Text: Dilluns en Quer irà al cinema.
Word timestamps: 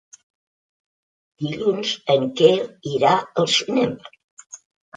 Dilluns 1.43 1.93
en 2.15 2.27
Quer 2.41 2.51
irà 2.95 3.15
al 3.45 3.53
cinema. 3.61 4.53